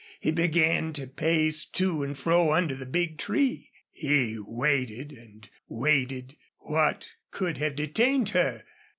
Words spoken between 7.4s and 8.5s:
have detained